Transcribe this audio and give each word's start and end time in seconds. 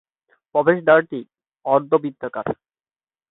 প্রবেশদ্বারটি 0.55 1.19
অর্ধবৃত্তাকার। 1.65 2.47